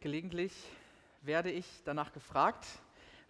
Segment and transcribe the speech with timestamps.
[0.00, 0.52] Gelegentlich
[1.22, 2.66] werde ich danach gefragt,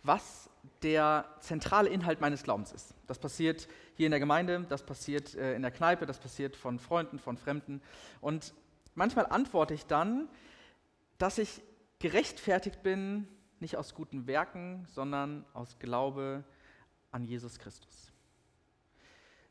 [0.03, 0.51] was
[0.83, 2.95] der zentrale Inhalt meines Glaubens ist.
[3.07, 6.79] Das passiert hier in der Gemeinde, das passiert äh, in der Kneipe, das passiert von
[6.79, 7.81] Freunden, von Fremden.
[8.21, 8.55] Und
[8.95, 10.29] manchmal antworte ich dann,
[11.19, 11.63] dass ich
[11.99, 13.27] gerechtfertigt bin,
[13.59, 16.45] nicht aus guten Werken, sondern aus Glaube
[17.11, 18.13] an Jesus Christus.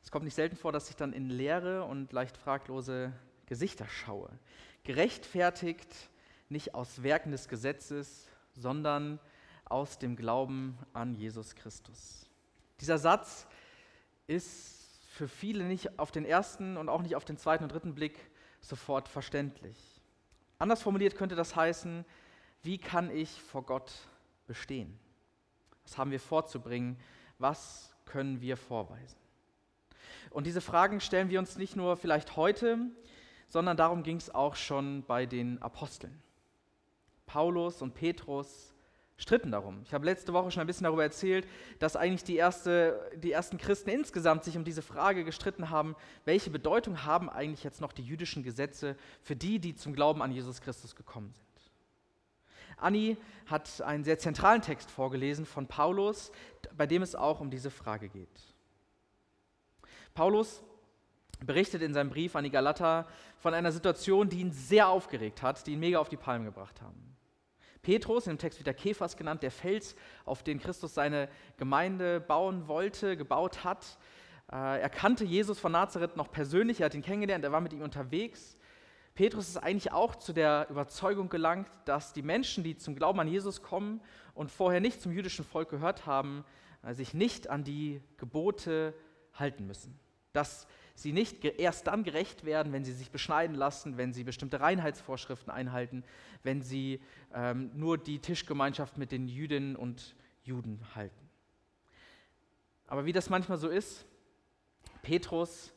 [0.04, 3.12] Es kommt nicht selten vor, dass ich dann in leere und leicht fraglose
[3.48, 4.30] Gesichter schaue.
[4.84, 6.10] Gerechtfertigt
[6.50, 9.20] nicht aus Werken des Gesetzes, sondern
[9.66, 12.30] aus dem Glauben an Jesus Christus.
[12.80, 13.48] Dieser Satz
[14.28, 17.96] ist für viele nicht auf den ersten und auch nicht auf den zweiten und dritten
[17.96, 18.20] Blick
[18.62, 19.78] sofort verständlich.
[20.60, 22.06] Anders formuliert könnte das heißen,
[22.64, 23.92] wie kann ich vor Gott
[24.48, 25.00] bestehen?
[25.84, 26.98] Was haben wir vorzubringen?
[27.38, 29.20] Was können wir vorweisen?
[30.32, 32.78] Und diese Fragen stellen wir uns nicht nur vielleicht heute,
[33.48, 36.22] sondern darum ging es auch schon bei den Aposteln.
[37.26, 38.74] Paulus und Petrus
[39.18, 39.82] stritten darum.
[39.84, 41.48] Ich habe letzte Woche schon ein bisschen darüber erzählt,
[41.80, 45.96] dass eigentlich die, erste, die ersten Christen insgesamt sich um diese Frage gestritten haben,
[46.26, 50.32] welche Bedeutung haben eigentlich jetzt noch die jüdischen Gesetze für die, die zum Glauben an
[50.32, 51.46] Jesus Christus gekommen sind.
[52.78, 56.32] Anni hat einen sehr zentralen Text vorgelesen von Paulus,
[56.76, 58.42] bei dem es auch um diese Frage geht.
[60.14, 60.62] Paulus
[61.46, 65.66] berichtet in seinem Brief an die Galater von einer Situation, die ihn sehr aufgeregt hat,
[65.68, 67.15] die ihn mega auf die Palme gebracht haben.
[67.86, 72.20] Petrus, in dem Text wird der Kephas genannt, der Fels, auf den Christus seine Gemeinde
[72.20, 74.00] bauen wollte, gebaut hat.
[74.52, 77.74] Äh, er kannte Jesus von Nazareth noch persönlich, er hat ihn kennengelernt, er war mit
[77.74, 78.58] ihm unterwegs.
[79.14, 83.28] Petrus ist eigentlich auch zu der Überzeugung gelangt, dass die Menschen, die zum Glauben an
[83.28, 84.02] Jesus kommen
[84.34, 86.44] und vorher nicht zum jüdischen Volk gehört haben,
[86.82, 88.96] äh, sich nicht an die Gebote
[89.36, 90.00] halten müssen.
[90.34, 90.66] Dass
[90.96, 95.52] sie nicht erst dann gerecht werden, wenn sie sich beschneiden lassen, wenn sie bestimmte Reinheitsvorschriften
[95.52, 96.04] einhalten,
[96.44, 97.02] wenn sie
[97.34, 101.30] ähm, nur die Tischgemeinschaft mit den Jüdinnen und Juden halten.
[102.88, 104.06] Aber wie das manchmal so ist,
[105.02, 105.74] Petrus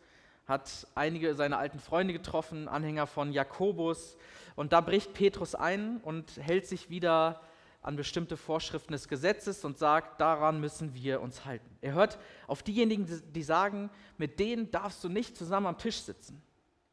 [0.46, 4.16] hat einige seiner alten Freunde getroffen, Anhänger von Jakobus,
[4.56, 7.40] und da bricht Petrus ein und hält sich wieder
[7.88, 11.74] an bestimmte Vorschriften des Gesetzes und sagt, daran müssen wir uns halten.
[11.80, 13.88] Er hört auf diejenigen, die sagen,
[14.18, 16.42] mit denen darfst du nicht zusammen am Tisch sitzen.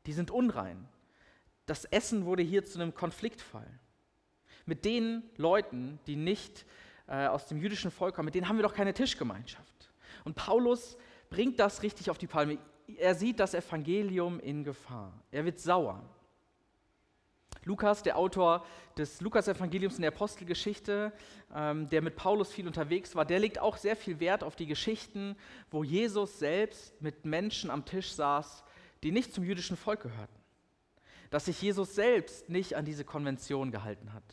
[0.06, 0.88] Die sind unrein.
[1.66, 3.68] Das Essen wurde hier zu einem Konfliktfall.
[4.66, 6.66] Mit den Leuten, die nicht
[7.08, 9.92] äh, aus dem jüdischen Volk kommen, mit denen haben wir doch keine Tischgemeinschaft.
[10.24, 10.96] Und Paulus
[11.30, 12.58] bringt das richtig auf die Palme.
[12.96, 15.12] Er sieht das Evangelium in Gefahr.
[15.30, 16.02] Er wird sauer.
[17.66, 18.64] Lukas, der Autor
[18.96, 21.12] des Lukas-Evangeliums in der Apostelgeschichte,
[21.54, 24.68] ähm, der mit Paulus viel unterwegs war, der legt auch sehr viel Wert auf die
[24.68, 25.36] Geschichten,
[25.72, 28.64] wo Jesus selbst mit Menschen am Tisch saß,
[29.02, 30.36] die nicht zum jüdischen Volk gehörten.
[31.32, 34.24] Dass sich Jesus selbst nicht an diese Konvention gehalten hat.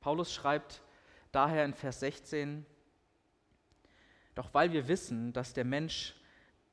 [0.00, 0.82] Paulus schreibt
[1.30, 2.66] daher in Vers 16,
[4.34, 6.16] doch weil wir wissen, dass der Mensch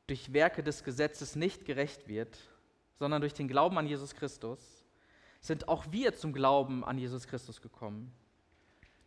[0.08, 2.38] durch Werke des Gesetzes nicht gerecht wird,
[2.98, 4.85] sondern durch den Glauben an Jesus Christus,
[5.46, 8.12] sind auch wir zum Glauben an Jesus Christus gekommen,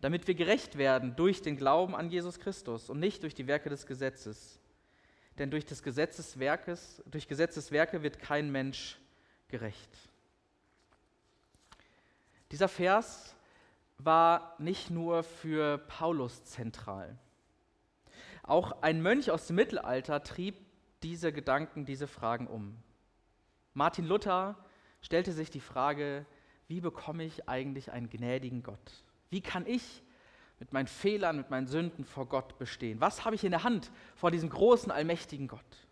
[0.00, 3.69] damit wir gerecht werden durch den Glauben an Jesus Christus und nicht durch die Werke
[3.69, 4.60] des Gesetzes.
[5.38, 8.99] Denn durch des Gesetzeswerkes, durch Gesetzeswerke wird kein Mensch
[9.49, 9.91] gerecht.
[12.50, 13.34] Dieser Vers
[13.99, 17.19] war nicht nur für Paulus zentral.
[18.44, 20.56] Auch ein Mönch aus dem Mittelalter trieb
[21.03, 22.76] diese Gedanken, diese Fragen um.
[23.75, 24.56] Martin Luther
[25.00, 26.26] stellte sich die Frage,
[26.66, 29.04] wie bekomme ich eigentlich einen gnädigen Gott?
[29.31, 30.03] Wie kann ich
[30.59, 33.00] mit meinen Fehlern, mit meinen Sünden vor Gott bestehen?
[33.00, 35.88] Was habe ich in der Hand vor diesem großen, allmächtigen Gott?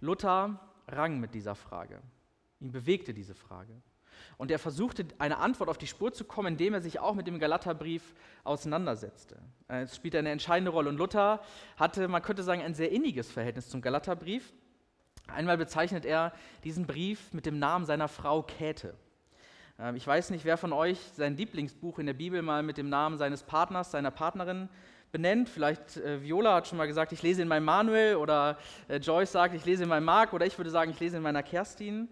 [0.00, 2.00] Luther rang mit dieser Frage.
[2.60, 3.80] Ihn bewegte diese Frage.
[4.36, 7.26] Und er versuchte, eine Antwort auf die Spur zu kommen, indem er sich auch mit
[7.26, 8.14] dem Galaterbrief
[8.44, 9.40] auseinandersetzte.
[9.68, 10.90] Es spielt eine entscheidende Rolle.
[10.90, 11.42] Und Luther
[11.76, 14.52] hatte, man könnte sagen, ein sehr inniges Verhältnis zum Galaterbrief.
[15.34, 16.32] Einmal bezeichnet er
[16.64, 18.94] diesen Brief mit dem Namen seiner Frau Käthe.
[19.78, 22.88] Ähm, ich weiß nicht, wer von euch sein Lieblingsbuch in der Bibel mal mit dem
[22.88, 24.68] Namen seines Partners, seiner Partnerin
[25.12, 25.48] benennt.
[25.48, 28.58] Vielleicht äh, Viola hat schon mal gesagt, ich lese in meinem Manuel oder
[28.88, 31.22] äh, Joyce sagt, ich lese in meinem Mark oder ich würde sagen, ich lese in
[31.22, 32.08] meiner Kerstin.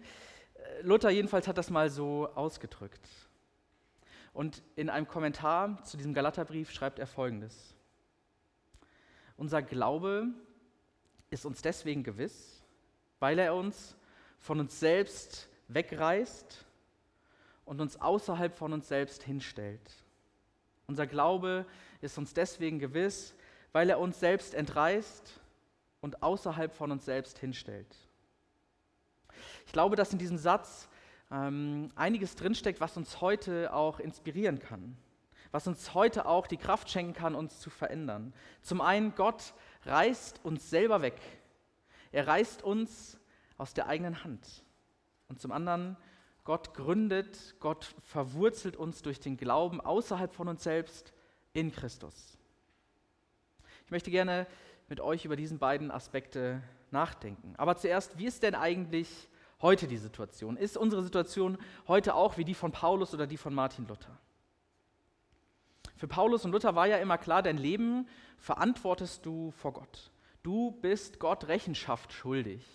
[0.55, 3.07] Äh, Luther jedenfalls hat das mal so ausgedrückt.
[4.33, 7.75] Und in einem Kommentar zu diesem Galaterbrief schreibt er folgendes.
[9.37, 10.27] Unser Glaube
[11.29, 12.58] ist uns deswegen gewiss,
[13.19, 13.95] weil er uns
[14.39, 16.65] von uns selbst wegreißt
[17.65, 19.81] und uns außerhalb von uns selbst hinstellt.
[20.87, 21.65] Unser Glaube
[22.01, 23.35] ist uns deswegen gewiss,
[23.71, 25.39] weil er uns selbst entreißt
[26.01, 27.95] und außerhalb von uns selbst hinstellt.
[29.65, 30.89] Ich glaube, dass in diesem Satz
[31.31, 34.97] ähm, einiges drinsteckt, was uns heute auch inspirieren kann,
[35.51, 38.33] was uns heute auch die Kraft schenken kann, uns zu verändern.
[38.61, 39.53] Zum einen, Gott
[39.85, 41.19] reißt uns selber weg.
[42.11, 43.19] Er reißt uns
[43.57, 44.63] aus der eigenen Hand.
[45.27, 45.97] Und zum anderen,
[46.43, 51.13] Gott gründet, Gott verwurzelt uns durch den Glauben außerhalb von uns selbst
[51.53, 52.37] in Christus.
[53.85, 54.47] Ich möchte gerne
[54.87, 57.53] mit euch über diesen beiden Aspekte nachdenken.
[57.57, 59.29] Aber zuerst, wie ist denn eigentlich
[59.61, 60.57] heute die Situation?
[60.57, 61.57] Ist unsere Situation
[61.87, 64.17] heute auch wie die von Paulus oder die von Martin Luther?
[65.95, 68.07] Für Paulus und Luther war ja immer klar, dein Leben
[68.37, 70.11] verantwortest du vor Gott.
[70.43, 72.65] Du bist Gott Rechenschaft schuldig.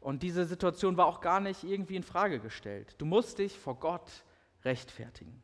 [0.00, 2.94] Und diese Situation war auch gar nicht irgendwie in Frage gestellt.
[2.98, 4.24] Du musst dich vor Gott
[4.64, 5.42] rechtfertigen.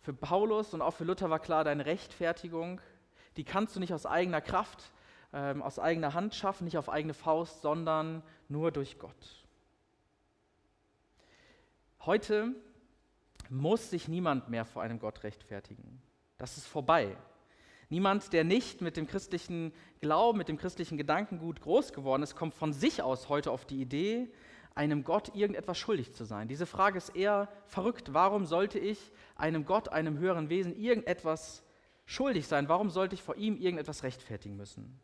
[0.00, 2.80] Für Paulus und auch für Luther war klar, deine Rechtfertigung,
[3.36, 4.92] die kannst du nicht aus eigener Kraft,
[5.32, 9.46] ähm, aus eigener Hand schaffen, nicht auf eigene Faust, sondern nur durch Gott.
[12.00, 12.54] Heute
[13.48, 16.02] muss sich niemand mehr vor einem Gott rechtfertigen.
[16.36, 17.16] Das ist vorbei.
[17.90, 22.54] Niemand, der nicht mit dem christlichen Glauben, mit dem christlichen Gedankengut groß geworden ist, kommt
[22.54, 24.28] von sich aus heute auf die Idee,
[24.74, 26.48] einem Gott irgendetwas schuldig zu sein.
[26.48, 28.12] Diese Frage ist eher verrückt.
[28.12, 31.62] Warum sollte ich einem Gott, einem höheren Wesen irgendetwas
[32.06, 32.68] schuldig sein?
[32.68, 34.98] Warum sollte ich vor ihm irgendetwas rechtfertigen müssen?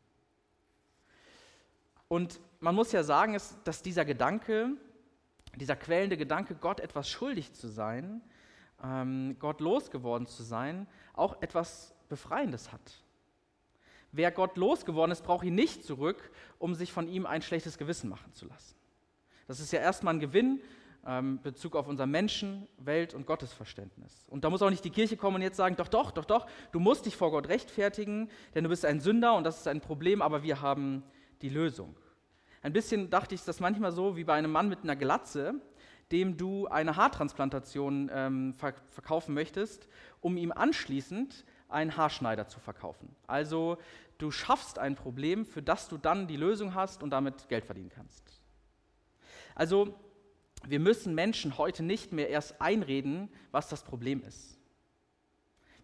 [2.09, 4.73] Und man muss ja sagen, dass dieser Gedanke,
[5.55, 8.21] dieser quälende Gedanke, Gott etwas schuldig zu sein,
[8.82, 13.03] ähm, Gott losgeworden zu sein, auch etwas Befreiendes hat.
[14.12, 18.11] Wer Gott losgeworden ist, braucht ihn nicht zurück, um sich von ihm ein schlechtes Gewissen
[18.11, 18.75] machen zu lassen.
[19.47, 20.61] Das ist ja erstmal ein Gewinn
[21.07, 24.27] ähm, Bezug auf unser Menschen-, Welt- und Gottesverständnis.
[24.29, 26.47] Und da muss auch nicht die Kirche kommen und jetzt sagen, doch, doch, doch, doch,
[26.73, 29.81] du musst dich vor Gott rechtfertigen, denn du bist ein Sünder und das ist ein
[29.81, 31.03] Problem, aber wir haben
[31.43, 31.97] die Lösung.
[32.63, 35.55] Ein bisschen dachte ich das manchmal so wie bei einem Mann mit einer Glatze,
[36.13, 39.89] dem du eine Haartransplantation ähm, verkaufen möchtest,
[40.21, 43.14] um ihm anschließend einen Haarschneider zu verkaufen.
[43.26, 43.78] Also
[44.19, 47.90] du schaffst ein Problem, für das du dann die Lösung hast und damit Geld verdienen
[47.90, 48.40] kannst.
[49.55, 49.99] Also
[50.67, 54.58] wir müssen Menschen heute nicht mehr erst einreden, was das Problem ist.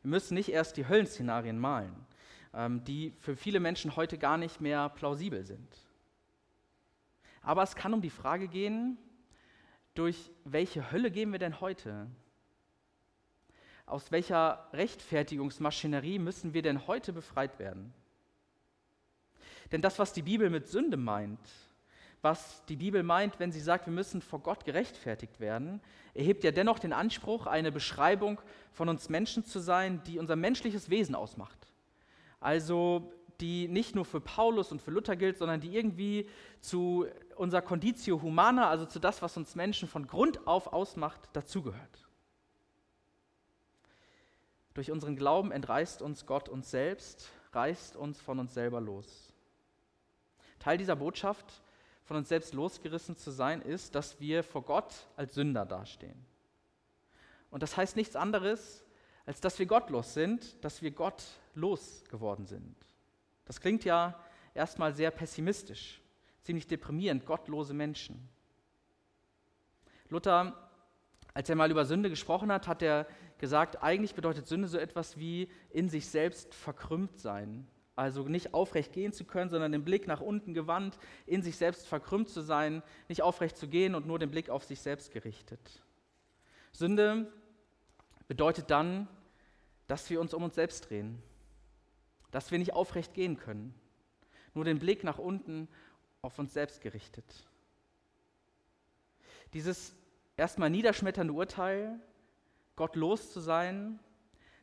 [0.02, 2.06] Wir müssen nicht erst die Höllenszenarien malen,
[2.54, 5.86] ähm, die für viele Menschen heute gar nicht mehr plausibel sind.
[7.42, 8.98] Aber es kann um die Frage gehen,
[9.94, 12.06] durch welche Hölle gehen wir denn heute?
[13.86, 17.94] Aus welcher Rechtfertigungsmaschinerie müssen wir denn heute befreit werden?
[19.70, 21.40] Denn das, was die Bibel mit Sünde meint,
[22.20, 25.80] was die Bibel meint, wenn sie sagt, wir müssen vor Gott gerechtfertigt werden,
[26.14, 28.40] erhebt ja dennoch den Anspruch, eine Beschreibung
[28.72, 31.58] von uns Menschen zu sein, die unser menschliches Wesen ausmacht.
[32.40, 36.28] Also die nicht nur für Paulus und für Luther gilt, sondern die irgendwie
[36.60, 37.06] zu
[37.36, 42.05] unserer Conditio Humana, also zu das, was uns Menschen von Grund auf ausmacht, dazugehört.
[44.76, 49.32] Durch unseren Glauben entreißt uns Gott uns selbst, reißt uns von uns selber los.
[50.58, 51.62] Teil dieser Botschaft,
[52.04, 56.26] von uns selbst losgerissen zu sein, ist, dass wir vor Gott als Sünder dastehen.
[57.48, 58.84] Und das heißt nichts anderes,
[59.24, 61.24] als dass wir gottlos sind, dass wir Gott
[61.54, 62.76] losgeworden sind.
[63.46, 64.22] Das klingt ja
[64.52, 66.02] erstmal sehr pessimistisch,
[66.42, 68.28] ziemlich deprimierend, gottlose Menschen.
[70.10, 70.68] Luther,
[71.32, 73.06] als er mal über Sünde gesprochen hat, hat er
[73.38, 77.66] gesagt, eigentlich bedeutet Sünde so etwas wie in sich selbst verkrümmt sein.
[77.94, 81.86] Also nicht aufrecht gehen zu können, sondern den Blick nach unten gewandt, in sich selbst
[81.86, 85.82] verkrümmt zu sein, nicht aufrecht zu gehen und nur den Blick auf sich selbst gerichtet.
[86.72, 87.32] Sünde
[88.28, 89.08] bedeutet dann,
[89.86, 91.22] dass wir uns um uns selbst drehen,
[92.30, 93.74] dass wir nicht aufrecht gehen können,
[94.52, 95.68] nur den Blick nach unten
[96.20, 97.46] auf uns selbst gerichtet.
[99.54, 99.94] Dieses
[100.36, 101.98] erstmal niederschmetternde Urteil
[102.76, 103.98] Gott los zu sein,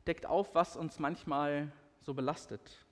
[0.08, 2.86] deckt auf, was uns manchmal so belastet.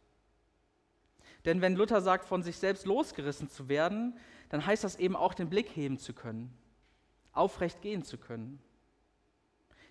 [1.45, 4.17] Denn wenn Luther sagt, von sich selbst losgerissen zu werden,
[4.49, 6.55] dann heißt das eben auch den Blick heben zu können,
[7.31, 8.61] aufrecht gehen zu können.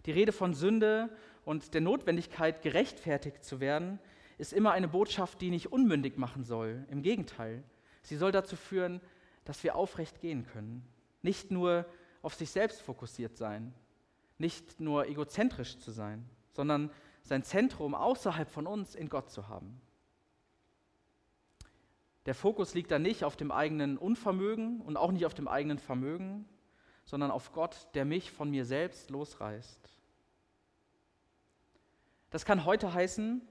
[0.07, 1.11] Die Rede von Sünde
[1.45, 3.99] und der Notwendigkeit, gerechtfertigt zu werden,
[4.39, 6.87] ist immer eine Botschaft, die nicht unmündig machen soll.
[6.91, 7.63] Im Gegenteil,
[8.03, 9.01] sie soll dazu führen,
[9.45, 10.87] dass wir aufrecht gehen können.
[11.23, 11.85] Nicht nur
[12.23, 13.75] auf sich selbst fokussiert sein,
[14.41, 16.91] nicht nur egozentrisch zu sein, sondern
[17.23, 19.81] sein Zentrum außerhalb von uns in Gott zu haben.
[22.27, 25.79] Der Fokus liegt da nicht auf dem eigenen Unvermögen und auch nicht auf dem eigenen
[25.79, 26.49] Vermögen,
[27.05, 29.81] sondern auf Gott, der mich von mir selbst losreißt.
[32.31, 33.43] Das kann heute heißen,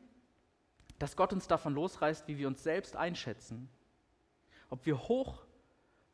[0.98, 3.70] dass Gott uns davon losreißt, wie wir uns selbst einschätzen,
[4.70, 5.46] ob wir hoch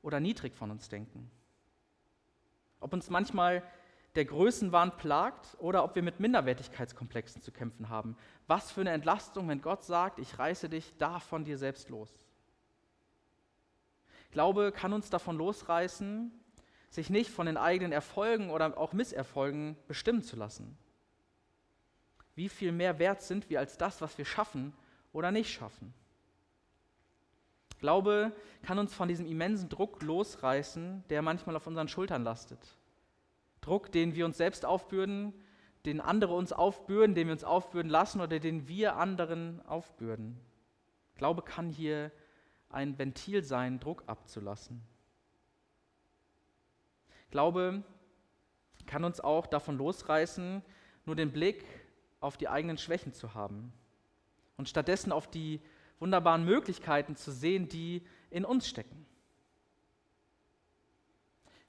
[0.02, 1.32] oder niedrig von uns denken.
[2.80, 3.64] ob uns manchmal
[4.16, 8.16] der Größenwahn plagt oder ob wir mit Minderwertigkeitskomplexen zu kämpfen haben.
[8.48, 12.10] Was für eine Entlastung, wenn Gott sagt, ich reiße dich da von dir selbst los.
[14.32, 16.32] Glaube kann uns davon losreißen,
[16.90, 20.78] sich nicht von den eigenen Erfolgen oder auch Misserfolgen bestimmen zu lassen.
[22.36, 24.74] Wie viel mehr wert sind wir als das, was wir schaffen
[25.14, 25.94] oder nicht schaffen?
[27.80, 28.32] Glaube
[28.64, 32.60] kann uns von diesem immensen Druck losreißen, der manchmal auf unseren Schultern lastet.
[33.66, 35.34] Druck, den wir uns selbst aufbürden,
[35.86, 40.40] den andere uns aufbürden, den wir uns aufbürden lassen oder den wir anderen aufbürden.
[41.16, 42.12] Glaube kann hier
[42.70, 44.82] ein Ventil sein, Druck abzulassen.
[47.32, 47.84] Glaube
[48.86, 50.62] kann uns auch davon losreißen,
[51.06, 51.66] nur den Blick
[52.20, 53.74] auf die eigenen Schwächen zu haben
[54.58, 55.62] und stattdessen auf die
[56.00, 59.05] wunderbaren Möglichkeiten zu sehen, die in uns stecken.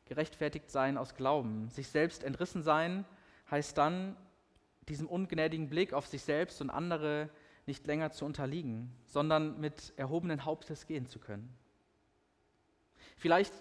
[0.06, 3.04] Gerechtfertigt sein aus Glauben, sich selbst entrissen sein,
[3.50, 4.16] heißt dann,
[4.88, 7.28] diesem ungnädigen Blick auf sich selbst und andere
[7.66, 11.52] nicht länger zu unterliegen, sondern mit erhobenen Hauptes gehen zu können.
[13.16, 13.52] Vielleicht,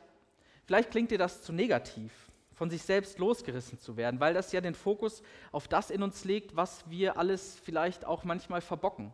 [0.65, 2.11] vielleicht klingt dir das zu negativ,
[2.53, 6.23] von sich selbst losgerissen zu werden, weil das ja den Fokus auf das in uns
[6.25, 9.11] legt, was wir alles vielleicht auch manchmal verbocken.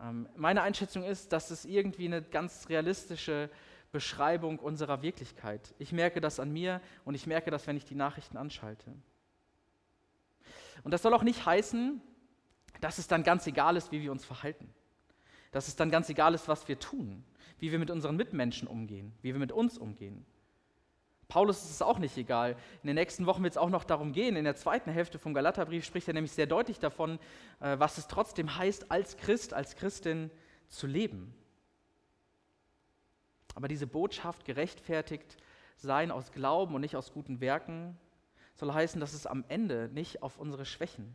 [0.00, 3.50] Ähm, meine Einschätzung ist, dass es irgendwie eine ganz realistische
[3.92, 5.74] Beschreibung unserer Wirklichkeit.
[5.78, 8.92] Ich merke das an mir und ich merke das, wenn ich die Nachrichten anschalte.
[10.84, 12.00] Und das soll auch nicht heißen,
[12.80, 14.72] dass es dann ganz egal ist, wie wir uns verhalten.
[15.50, 17.24] Dass es dann ganz egal ist, was wir tun,
[17.58, 20.24] wie wir mit unseren Mitmenschen umgehen, wie wir mit uns umgehen.
[21.28, 22.56] Paulus ist es auch nicht egal.
[22.82, 24.36] In den nächsten Wochen wird es auch noch darum gehen.
[24.36, 27.18] In der zweiten Hälfte vom Galaterbrief spricht er nämlich sehr deutlich davon,
[27.60, 30.30] äh, was es trotzdem heißt, als Christ, als Christin
[30.68, 31.34] zu leben.
[33.58, 35.36] Aber diese Botschaft gerechtfertigt
[35.74, 37.98] sein aus Glauben und nicht aus guten Werken
[38.54, 41.12] soll heißen, dass es am Ende nicht auf unsere Schwächen,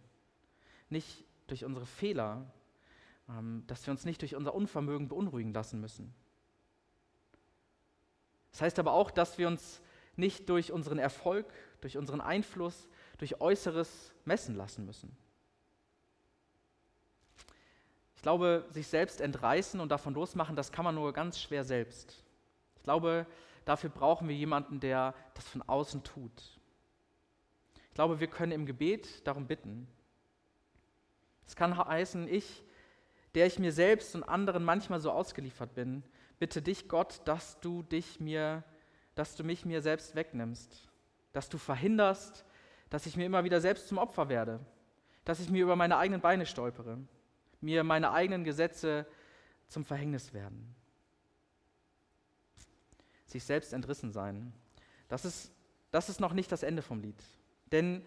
[0.89, 2.51] nicht durch unsere Fehler,
[3.29, 6.13] ähm, dass wir uns nicht durch unser Unvermögen beunruhigen lassen müssen.
[8.51, 9.81] Das heißt aber auch, dass wir uns
[10.17, 11.45] nicht durch unseren Erfolg,
[11.79, 15.15] durch unseren Einfluss, durch Äußeres messen lassen müssen.
[18.17, 22.22] Ich glaube, sich selbst entreißen und davon losmachen, das kann man nur ganz schwer selbst.
[22.83, 23.25] Ich glaube,
[23.65, 26.59] dafür brauchen wir jemanden, der das von außen tut.
[27.87, 29.87] Ich glaube, wir können im Gebet darum bitten.
[31.47, 32.63] Es kann heißen, ich,
[33.35, 36.03] der ich mir selbst und anderen manchmal so ausgeliefert bin,
[36.39, 38.63] bitte dich, Gott, dass du dich mir
[39.15, 40.89] dass du mich mir selbst wegnimmst,
[41.31, 42.45] dass du verhinderst,
[42.89, 44.59] dass ich mir immer wieder selbst zum Opfer werde,
[45.25, 46.99] dass ich mir über meine eigenen Beine stolpere,
[47.61, 49.05] mir meine eigenen Gesetze
[49.67, 50.75] zum Verhängnis werden.
[53.33, 54.53] Sich selbst entrissen sein.
[55.07, 55.51] Das ist,
[55.89, 57.19] das ist noch nicht das Ende vom Lied.
[57.71, 58.05] Denn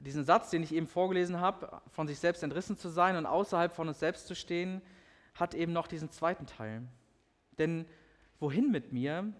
[0.00, 3.72] diesen Satz, den ich eben vorgelesen habe, von sich selbst entrissen zu sein und außerhalb
[3.72, 4.82] von uns selbst zu stehen,
[5.36, 6.88] hat eben noch diesen zweiten Teil.
[7.58, 7.86] Denn
[8.40, 9.32] wohin mit mir,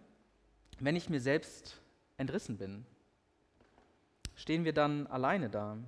[0.79, 1.81] wenn ich mir selbst
[2.17, 2.87] entrissen bin?
[4.37, 5.79] Stehen wir dann alleine da?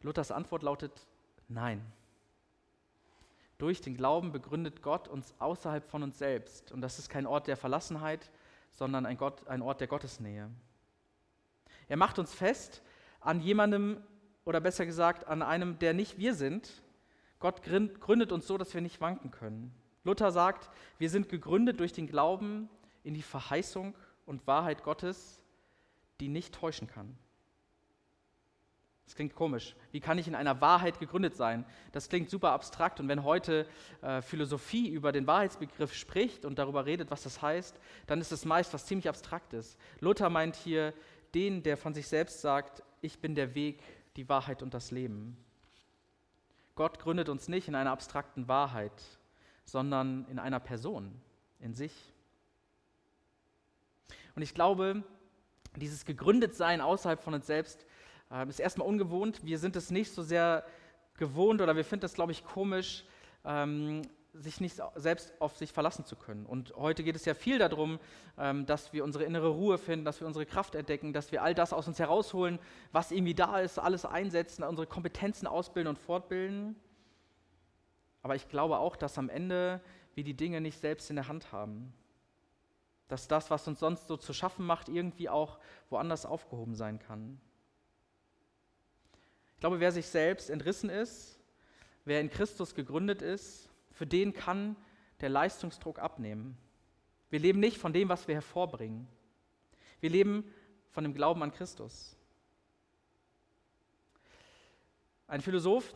[0.00, 1.06] Luthers Antwort lautet
[1.46, 1.84] Nein.
[3.58, 6.72] Durch den Glauben begründet Gott uns außerhalb von uns selbst.
[6.72, 8.30] Und das ist kein Ort der Verlassenheit,
[8.70, 10.50] sondern ein, Gott, ein Ort der Gottesnähe.
[11.88, 12.82] Er macht uns fest
[13.20, 14.02] an jemandem,
[14.44, 16.82] oder besser gesagt, an einem, der nicht wir sind.
[17.38, 19.74] Gott gründet uns so, dass wir nicht wanken können.
[20.02, 22.68] Luther sagt, wir sind gegründet durch den Glauben
[23.04, 23.94] in die Verheißung
[24.26, 25.42] und Wahrheit Gottes,
[26.20, 27.16] die nicht täuschen kann.
[29.04, 29.76] Das klingt komisch.
[29.92, 31.66] Wie kann ich in einer Wahrheit gegründet sein?
[31.92, 33.00] Das klingt super abstrakt.
[33.00, 33.66] Und wenn heute
[34.00, 38.44] äh, Philosophie über den Wahrheitsbegriff spricht und darüber redet, was das heißt, dann ist es
[38.44, 39.76] meist was ziemlich Abstraktes.
[40.00, 40.94] Luther meint hier
[41.34, 43.82] den, der von sich selbst sagt, ich bin der Weg,
[44.16, 45.36] die Wahrheit und das Leben.
[46.74, 49.02] Gott gründet uns nicht in einer abstrakten Wahrheit,
[49.64, 51.20] sondern in einer Person,
[51.60, 51.92] in sich.
[54.34, 55.04] Und ich glaube,
[55.76, 57.84] dieses Gegründetsein außerhalb von uns selbst
[58.34, 59.44] äh, ist erstmal ungewohnt.
[59.44, 60.64] Wir sind es nicht so sehr
[61.16, 63.04] gewohnt oder wir finden es, glaube ich, komisch,
[63.44, 66.44] ähm, sich nicht selbst auf sich verlassen zu können.
[66.44, 68.00] Und heute geht es ja viel darum,
[68.36, 71.54] ähm, dass wir unsere innere Ruhe finden, dass wir unsere Kraft entdecken, dass wir all
[71.54, 72.58] das aus uns herausholen,
[72.90, 76.74] was irgendwie da ist, alles einsetzen, unsere Kompetenzen ausbilden und fortbilden.
[78.22, 79.80] Aber ich glaube auch, dass am Ende
[80.14, 81.92] wir die Dinge nicht selbst in der Hand haben.
[83.06, 85.60] Dass das, was uns sonst so zu schaffen macht, irgendwie auch
[85.90, 87.38] woanders aufgehoben sein kann.
[89.54, 91.38] Ich glaube, wer sich selbst entrissen ist,
[92.04, 94.76] wer in Christus gegründet ist, für den kann
[95.20, 96.56] der Leistungsdruck abnehmen.
[97.30, 99.08] Wir leben nicht von dem, was wir hervorbringen.
[100.00, 100.52] Wir leben
[100.90, 102.16] von dem Glauben an Christus.
[105.26, 105.94] Ein Philosoph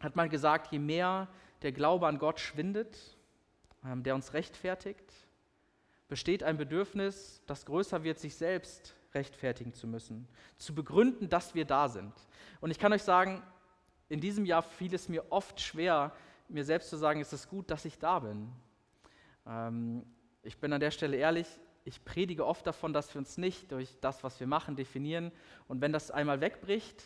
[0.00, 1.28] hat mal gesagt, je mehr
[1.62, 3.16] der Glaube an Gott schwindet,
[3.84, 5.12] ähm, der uns rechtfertigt,
[6.08, 11.64] besteht ein Bedürfnis, das größer wird, sich selbst rechtfertigen zu müssen, zu begründen, dass wir
[11.64, 12.12] da sind.
[12.60, 13.42] Und ich kann euch sagen,
[14.08, 16.12] in diesem Jahr fiel es mir oft schwer,
[16.48, 18.50] mir selbst zu sagen, es ist gut, dass ich da bin.
[19.46, 20.06] Ähm,
[20.42, 21.46] ich bin an der Stelle ehrlich,
[21.84, 25.32] ich predige oft davon, dass wir uns nicht durch das, was wir machen, definieren.
[25.68, 27.02] Und wenn das einmal wegbricht,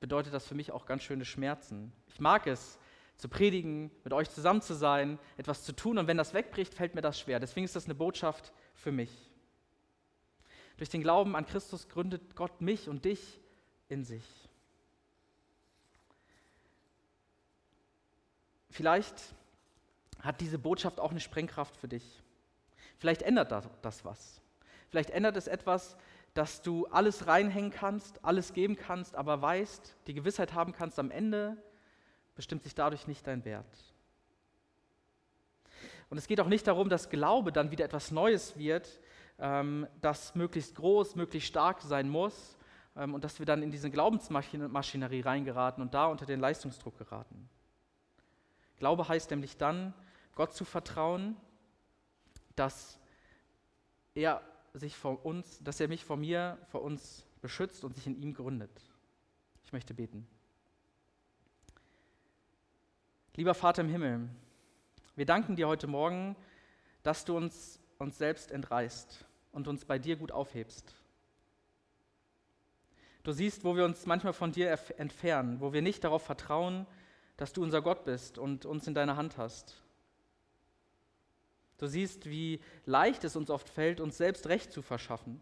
[0.00, 1.92] bedeutet das für mich auch ganz schöne Schmerzen.
[2.08, 2.78] Ich mag es,
[3.16, 5.98] zu predigen, mit euch zusammen zu sein, etwas zu tun.
[5.98, 7.38] Und wenn das wegbricht, fällt mir das schwer.
[7.38, 9.30] Deswegen ist das eine Botschaft für mich.
[10.76, 13.40] Durch den Glauben an Christus gründet Gott mich und dich
[13.88, 14.24] in sich.
[18.70, 19.14] Vielleicht
[20.20, 22.22] hat diese Botschaft auch eine Sprengkraft für dich.
[22.98, 23.52] Vielleicht ändert
[23.82, 24.40] das, was.
[24.88, 25.96] Vielleicht ändert es etwas,
[26.32, 31.12] dass du alles reinhängen kannst, alles geben kannst, aber weißt, die Gewissheit haben kannst, am
[31.12, 31.56] Ende
[32.34, 33.66] bestimmt sich dadurch nicht dein Wert.
[36.10, 39.00] Und es geht auch nicht darum, dass Glaube dann wieder etwas Neues wird,
[39.38, 42.56] ähm, das möglichst groß, möglichst stark sein muss
[42.96, 47.48] ähm, und dass wir dann in diese Glaubensmaschinerie reingeraten und da unter den Leistungsdruck geraten.
[48.78, 49.94] Glaube heißt nämlich dann,
[50.34, 51.36] Gott zu vertrauen,
[52.56, 52.98] dass
[54.14, 58.20] er sich vor uns, dass er mich vor mir, vor uns beschützt und sich in
[58.20, 58.70] ihm gründet.
[59.64, 60.26] Ich möchte beten.
[63.36, 64.28] Lieber Vater im Himmel,
[65.16, 66.36] wir danken dir heute Morgen,
[67.02, 70.94] dass du uns uns selbst entreißt und uns bei dir gut aufhebst.
[73.24, 76.86] Du siehst, wo wir uns manchmal von dir entfernen, wo wir nicht darauf vertrauen,
[77.36, 79.82] dass du unser Gott bist und uns in deiner Hand hast.
[81.78, 85.40] Du siehst, wie leicht es uns oft fällt, uns selbst Recht zu verschaffen.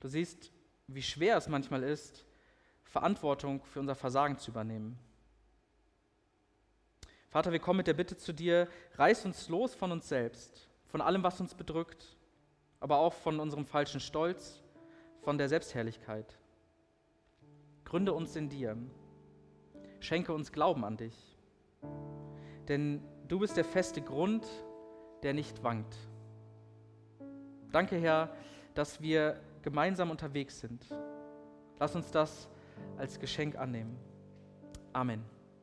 [0.00, 0.52] Du siehst,
[0.88, 2.26] wie schwer es manchmal ist,
[2.84, 4.98] Verantwortung für unser Versagen zu übernehmen.
[7.30, 11.00] Vater, wir kommen mit der Bitte zu dir, reiß uns los von uns selbst, von
[11.00, 12.18] allem, was uns bedrückt,
[12.78, 14.62] aber auch von unserem falschen Stolz,
[15.22, 16.38] von der Selbstherrlichkeit.
[17.84, 18.76] Gründe uns in dir.
[20.00, 21.38] Schenke uns Glauben an dich.
[22.68, 24.46] Denn du bist der feste Grund,
[25.22, 25.96] der nicht wankt.
[27.70, 28.28] Danke, Herr,
[28.74, 30.86] dass wir gemeinsam unterwegs sind.
[31.80, 32.50] Lass uns das
[32.98, 33.96] als Geschenk annehmen.
[34.92, 35.24] Amen.